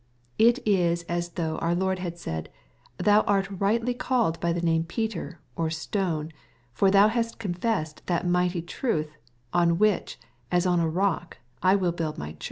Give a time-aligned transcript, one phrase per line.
[0.39, 2.49] It is as though our Lord had said,"
[2.97, 6.31] Thou art rightly called by the name Peter, or stone,
[6.73, 9.15] for thou hast confessed that mighty truth,
[9.53, 10.17] on which,
[10.51, 12.39] as on a rock, I will build my church."